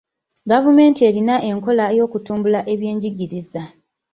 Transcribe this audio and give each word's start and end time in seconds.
Gavumenti 0.51 1.01
erina 1.09 1.35
enkola 1.49 1.85
y'okutumbula 1.97 2.59
ebyenjigiriza. 2.73 3.63